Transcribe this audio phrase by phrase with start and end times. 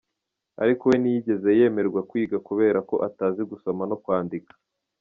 [0.63, 4.53] Ariko we ntiyigeze yemererwa kwiga kubera ko atazi gusoma no kwandika.